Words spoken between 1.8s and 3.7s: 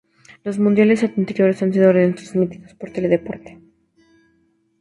retransmitidos por Teledeporte